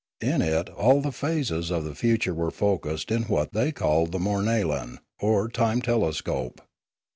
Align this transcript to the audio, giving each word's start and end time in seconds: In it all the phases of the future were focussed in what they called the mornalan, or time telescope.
In 0.21 0.41
it 0.41 0.67
all 0.69 0.99
the 0.99 1.11
phases 1.11 1.69
of 1.69 1.83
the 1.83 1.93
future 1.93 2.33
were 2.33 2.49
focussed 2.49 3.11
in 3.11 3.21
what 3.25 3.53
they 3.53 3.71
called 3.71 4.11
the 4.11 4.17
mornalan, 4.17 4.97
or 5.19 5.47
time 5.47 5.79
telescope. 5.79 6.59